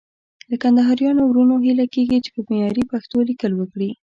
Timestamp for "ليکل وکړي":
3.29-3.91